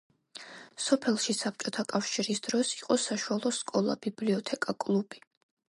[0.85, 5.25] სოფელში საბჭოთა კავშირის დროს იყო საშუალო სკოლა, ბიბლიოთეკა, კლუბი.